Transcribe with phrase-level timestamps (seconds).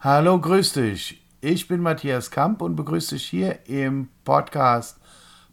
[0.00, 1.24] Hallo, grüß dich.
[1.40, 4.98] Ich bin Matthias Kamp und begrüße dich hier im Podcast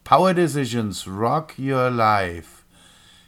[0.04, 2.64] Power Decisions Rock Your Life.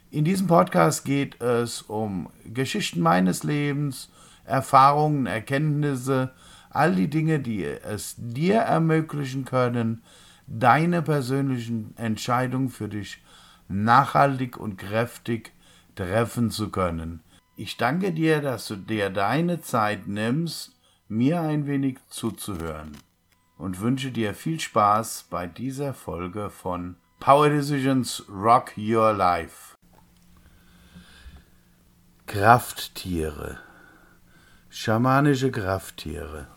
[0.09, 4.09] In diesem Podcast geht es um Geschichten meines Lebens,
[4.43, 6.33] Erfahrungen, Erkenntnisse,
[6.73, 10.01] all die Dinge, die es dir ermöglichen können,
[10.47, 13.21] deine persönlichen Entscheidungen für dich
[13.67, 15.53] nachhaltig und kräftig
[15.95, 17.21] treffen zu können.
[17.55, 20.75] Ich danke dir, dass du dir deine Zeit nimmst,
[21.07, 22.97] mir ein wenig zuzuhören
[23.57, 29.75] und wünsche dir viel Spaß bei dieser Folge von Power Decisions Rock Your Life.
[32.25, 33.59] Krafttiere.
[34.69, 36.47] Schamanische Krafttiere.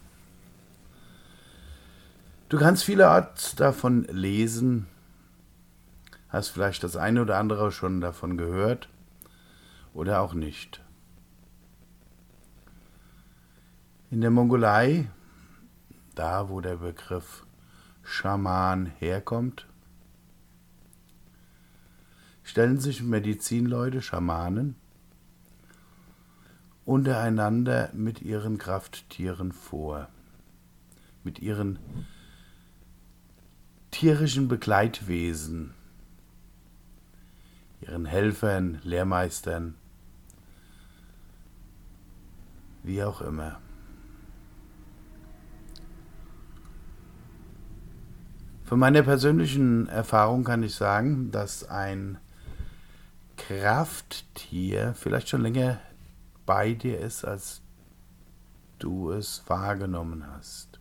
[2.50, 4.87] Du kannst vielerorts davon lesen,
[6.28, 8.91] hast vielleicht das eine oder andere schon davon gehört
[9.95, 10.83] oder auch nicht.
[14.11, 15.09] In der Mongolei,
[16.14, 17.47] da wo der Begriff
[18.03, 19.67] Schaman herkommt,
[22.42, 24.77] stellen sich Medizinleute, Schamanen,
[26.84, 30.08] untereinander mit ihren Krafttieren vor,
[31.25, 31.79] mit ihren
[34.05, 35.72] tierischen Begleitwesen,
[37.80, 39.77] ihren Helfern, Lehrmeistern,
[42.83, 43.58] wie auch immer.
[48.64, 52.18] Von meiner persönlichen Erfahrung kann ich sagen, dass ein
[53.39, 55.80] Krafttier vielleicht schon länger
[56.44, 57.62] bei dir ist, als
[58.78, 60.73] du es wahrgenommen hast.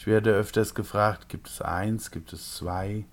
[0.00, 3.04] Ich werde öfters gefragt, gibt es eins, gibt es zwei?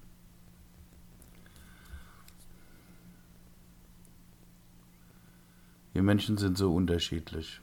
[5.91, 7.59] Wir Menschen sind so unterschiedlich.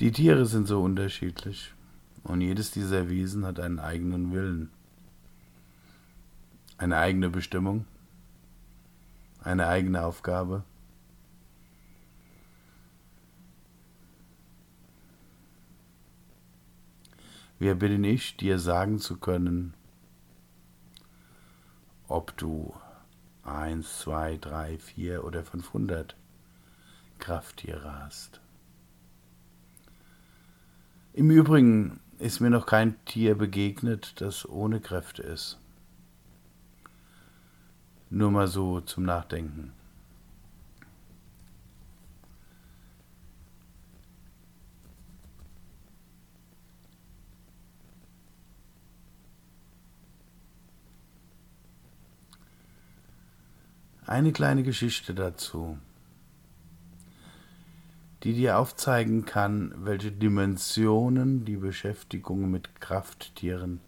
[0.00, 1.74] Die Tiere sind so unterschiedlich
[2.22, 4.70] und jedes dieser Wesen hat einen eigenen Willen,
[6.78, 7.84] eine eigene Bestimmung,
[9.42, 10.64] eine eigene Aufgabe.
[17.60, 19.74] Wer bin ich, dir sagen zu können,
[22.08, 22.74] ob du
[23.42, 26.16] 1, 2, 3, 4 oder 500
[27.18, 28.40] Krafttiere hast.
[31.12, 35.58] Im Übrigen ist mir noch kein Tier begegnet, das ohne Kräfte ist.
[38.08, 39.74] Nur mal so zum Nachdenken.
[54.10, 55.78] Eine kleine Geschichte dazu,
[58.24, 63.78] die dir aufzeigen kann, welche Dimensionen die Beschäftigung mit Krafttieren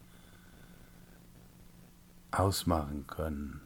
[2.30, 3.62] ausmachen können.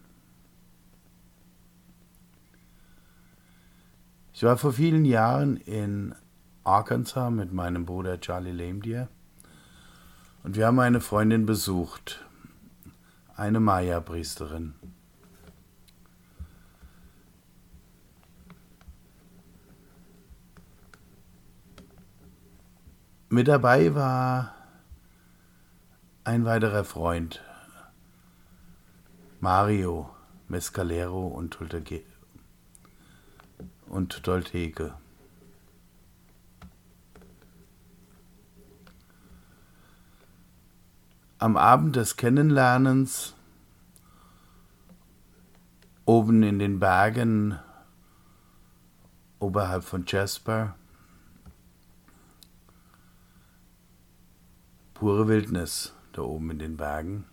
[4.33, 6.15] Ich war vor vielen Jahren in
[6.65, 9.09] Arkansas mit meinem Bruder Charlie Lamedier
[10.43, 12.25] und wir haben eine Freundin besucht,
[13.37, 14.72] eine Maya-Priesterin.
[23.28, 24.54] Mit dabei war
[26.22, 27.42] ein weiterer Freund,
[29.41, 30.14] Mario
[30.47, 31.59] Mescalero und,
[33.88, 34.94] und Dolteke.
[41.39, 43.34] Am Abend des Kennenlernens
[46.04, 47.59] oben in den Bergen
[49.41, 50.77] oberhalb von Jasper
[54.98, 57.27] pure Wildnis da oben in den Bergen.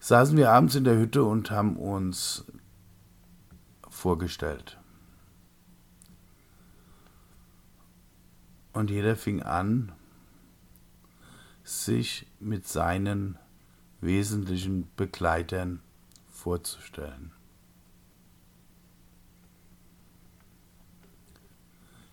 [0.00, 2.46] Saßen wir abends in der Hütte und haben uns
[3.90, 4.78] vorgestellt.
[8.72, 9.92] Und jeder fing an,
[11.64, 13.38] sich mit seinen
[14.00, 15.82] wesentlichen Begleitern
[16.30, 17.32] vorzustellen.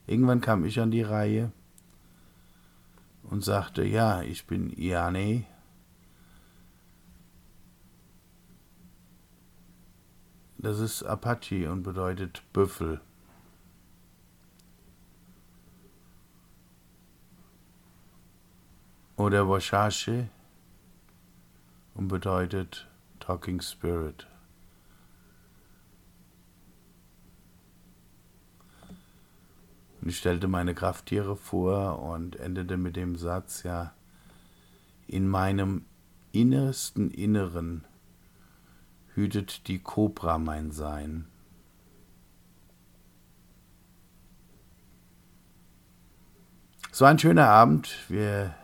[0.05, 1.53] Irgendwann kam ich an die Reihe
[3.29, 5.45] und sagte, ja, ich bin Iane.
[10.57, 12.99] Das ist Apache und bedeutet Büffel.
[19.15, 20.29] Oder Washashi
[21.93, 22.87] und bedeutet
[23.19, 24.27] Talking Spirit.
[30.01, 33.93] Und ich stellte meine Krafttiere vor und endete mit dem Satz, ja,
[35.07, 35.85] in meinem
[36.31, 37.85] innersten Inneren
[39.13, 41.25] hütet die Kobra mein Sein.
[46.91, 47.95] Es war ein schöner Abend.
[48.09, 48.55] Wir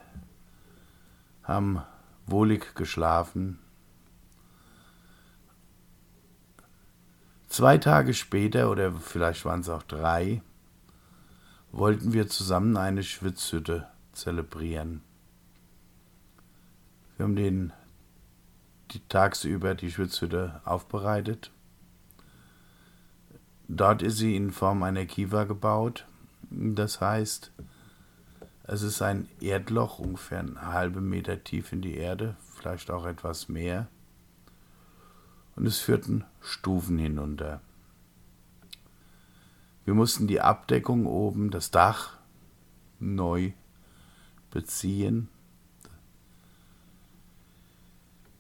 [1.43, 1.81] haben
[2.25, 3.59] wohlig geschlafen.
[7.47, 10.41] Zwei Tage später, oder vielleicht waren es auch drei,
[11.75, 15.01] wollten wir zusammen eine Schwitzhütte zelebrieren.
[17.17, 17.73] Wir haben den
[18.91, 21.51] die tagsüber die Schwitzhütte aufbereitet.
[23.67, 26.05] Dort ist sie in Form einer Kiva gebaut.
[26.49, 27.51] Das heißt,
[28.63, 33.49] es ist ein Erdloch, ungefähr einen halben Meter tief in die Erde, vielleicht auch etwas
[33.49, 33.87] mehr.
[35.57, 37.59] Und es führten Stufen hinunter.
[39.85, 42.17] Wir mussten die Abdeckung oben, das Dach,
[42.99, 43.51] neu
[44.51, 45.29] beziehen.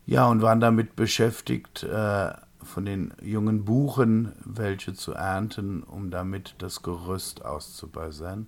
[0.05, 6.55] Ja, und waren damit beschäftigt, äh, von den jungen Buchen welche zu ernten, um damit
[6.59, 8.47] das Gerüst auszubessern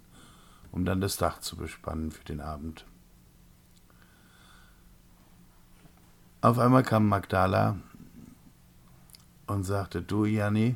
[0.72, 2.86] um dann das Dach zu bespannen für den Abend.
[6.42, 7.78] Auf einmal kam Magdala
[9.48, 10.76] und sagte, du Janni,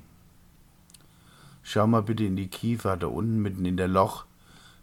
[1.63, 4.25] schau mal bitte in die Kiefer, da unten mitten in der Loch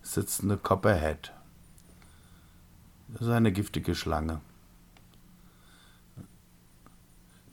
[0.02, 1.32] sitzt eine Copperhead.
[3.08, 4.40] Das ist eine giftige Schlange.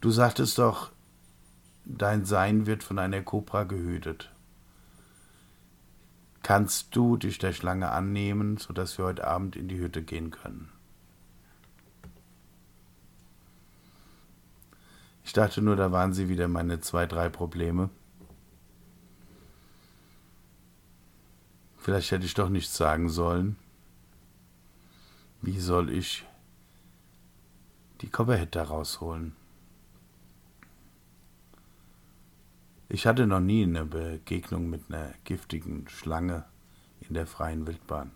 [0.00, 0.92] Du sagtest doch,
[1.84, 4.30] dein Sein wird von einer Kobra gehütet
[6.46, 10.68] kannst du dich der Schlange annehmen, sodass wir heute Abend in die Hütte gehen können.
[15.24, 17.90] Ich dachte nur, da waren sie wieder meine zwei, drei Probleme.
[21.86, 23.56] Vielleicht hätte ich doch nichts sagen sollen.
[25.40, 26.24] Wie soll ich
[28.00, 29.36] die Copperhead da rausholen?
[32.88, 36.44] Ich hatte noch nie eine Begegnung mit einer giftigen Schlange
[37.02, 38.10] in der freien Wildbahn.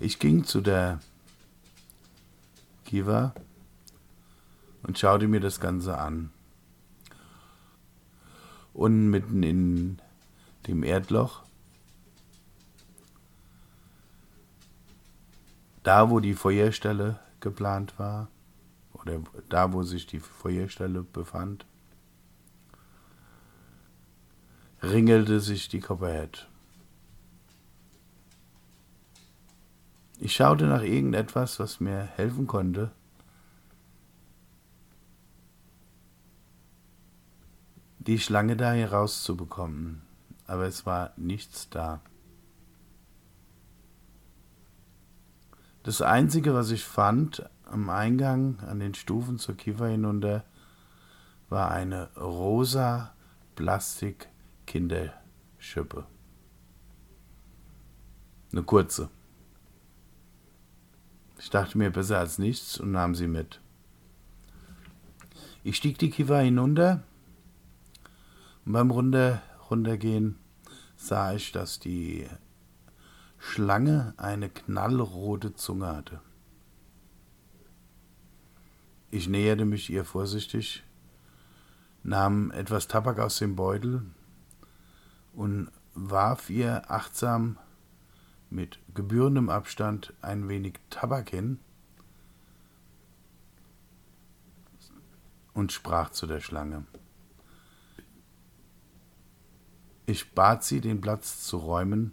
[0.00, 0.98] Ich ging zu der
[2.84, 3.32] Kiva
[4.86, 6.30] und schaute mir das Ganze an.
[8.72, 10.00] Und mitten in
[10.66, 11.42] dem Erdloch
[15.82, 18.28] da, wo die Feuerstelle geplant war,
[18.92, 21.64] oder da, wo sich die Feuerstelle befand,
[24.82, 26.48] ringelte sich die Copperhead.
[30.18, 32.90] Ich schaute nach irgendetwas, was mir helfen konnte.
[38.06, 40.02] Die Schlange da herauszubekommen,
[40.46, 42.00] aber es war nichts da.
[45.82, 50.44] Das Einzige, was ich fand am Eingang an den Stufen zur Kiefer hinunter,
[51.48, 53.12] war eine rosa
[53.56, 56.06] Plastik-Kinderschippe.
[58.52, 59.10] Eine kurze.
[61.38, 63.60] Ich dachte mir besser als nichts und nahm sie mit.
[65.62, 67.02] Ich stieg die Kiefer hinunter
[68.66, 70.38] und beim runter, runtergehen
[70.96, 72.26] sah ich, dass die
[73.38, 76.20] Schlange eine knallrote Zunge hatte.
[79.10, 80.82] Ich näherte mich ihr vorsichtig,
[82.02, 84.02] nahm etwas Tabak aus dem Beutel
[85.32, 87.58] und warf ihr achtsam
[88.50, 91.60] mit gebührendem Abstand ein wenig Tabak hin
[95.54, 96.84] und sprach zu der Schlange.
[100.06, 102.12] Ich bat sie, den Platz zu räumen,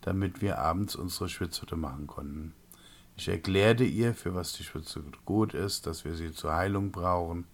[0.00, 2.54] damit wir abends unsere Schwitzhütte machen konnten.
[3.16, 7.46] Ich erklärte ihr, für was die Schwitzhütte gut ist, dass wir sie zur Heilung brauchen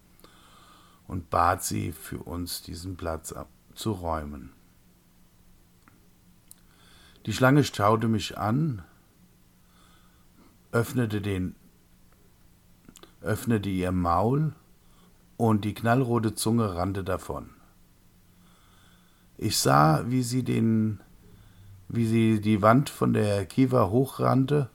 [1.07, 3.35] und bat sie, für uns diesen Platz
[3.75, 4.52] zu räumen.
[7.25, 8.85] Die Schlange schaute mich an,
[10.71, 11.57] öffnete den
[13.21, 14.54] öffnete ihr Maul
[15.37, 17.58] und die knallrote Zunge rannte davon.
[19.38, 21.00] Ich sah, wie sie den
[21.88, 24.68] wie sie die Wand von der Kiva hochrannte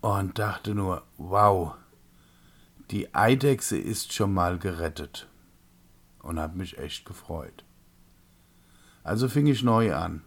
[0.00, 1.74] und dachte nur, wow,
[2.90, 5.28] die Eidechse ist schon mal gerettet.
[6.20, 7.64] Und habe mich echt gefreut.
[9.02, 10.22] Also fing ich neu an,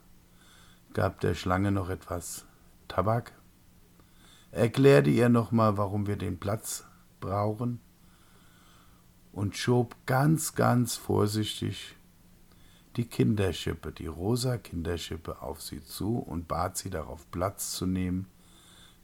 [0.93, 2.45] gab der Schlange noch etwas
[2.87, 3.33] Tabak,
[4.51, 6.85] erklärte ihr nochmal, warum wir den Platz
[7.19, 7.79] brauchen
[9.31, 11.95] und schob ganz, ganz vorsichtig
[12.97, 18.27] die Kinderschippe, die rosa Kinderschippe auf sie zu und bat sie darauf Platz zu nehmen,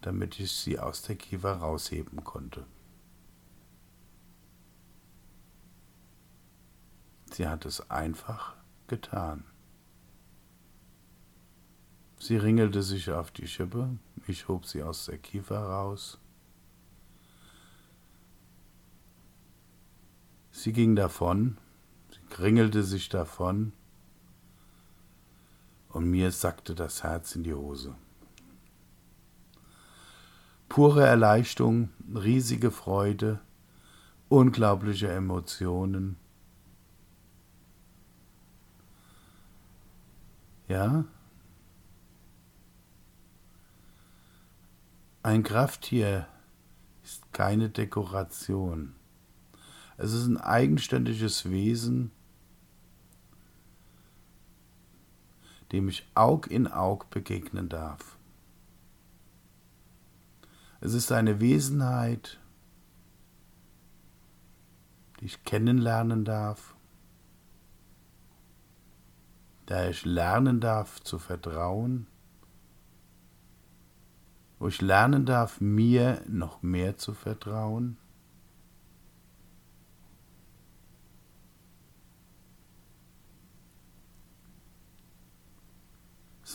[0.01, 2.65] damit ich sie aus der Kiefer rausheben konnte.
[7.31, 8.55] Sie hat es einfach
[8.87, 9.43] getan.
[12.19, 16.17] Sie ringelte sich auf die Schippe, ich hob sie aus der Kiefer raus.
[20.57, 21.59] Sie ging davon,
[22.11, 23.73] sie kringelte sich davon,
[25.89, 27.93] und mir sackte das Herz in die Hose.
[30.67, 33.39] Pure Erleichterung, riesige Freude,
[34.29, 36.17] unglaubliche Emotionen.
[40.67, 41.05] Ja?
[45.21, 46.27] Ein Krafttier
[47.03, 48.96] ist keine Dekoration.
[49.97, 52.11] Es ist ein eigenständiges Wesen,
[55.71, 58.17] dem ich Aug in Aug begegnen darf.
[60.79, 62.39] Es ist eine Wesenheit,
[65.19, 66.75] die ich kennenlernen darf,
[69.67, 72.05] der ich lernen darf zu vertrauen,
[74.59, 77.97] wo ich lernen darf, mir noch mehr zu vertrauen.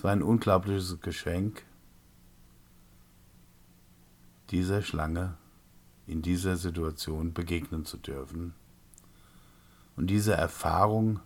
[0.03, 1.63] Es war ein unglaubliches Geschenk,
[4.51, 5.39] dieser Schlange
[6.09, 8.53] in dieser Situation begegnen zu dürfen.
[9.95, 11.21] Und diese Erfahrung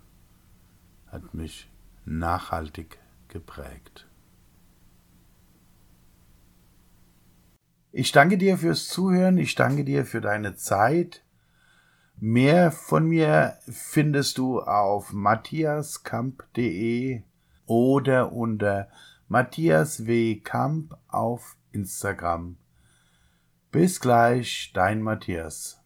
[1.06, 1.70] hat mich
[2.04, 4.06] nachhaltig geprägt.
[7.92, 11.24] Ich danke dir fürs Zuhören, ich danke dir für deine Zeit.
[12.18, 17.22] Mehr von mir findest du auf matthiaskamp.de
[17.66, 18.88] oder unter
[19.28, 20.36] Matthias W.
[20.40, 22.56] Kamp auf Instagram.
[23.70, 25.82] Bis gleich, dein Matthias.